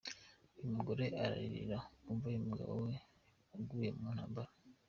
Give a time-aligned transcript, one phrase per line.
[0.57, 2.93] Uyu mugore araririra ku mva y'umugabo we
[3.51, 4.51] waguye mu ntambara.